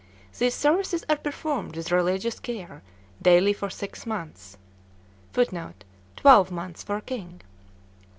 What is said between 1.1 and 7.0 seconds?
performed with religious care daily for six months; [Footnote: Twelve months for